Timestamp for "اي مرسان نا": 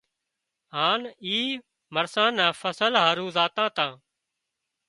1.25-2.47